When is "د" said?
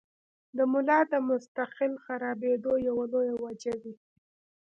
0.57-0.59, 1.11-1.13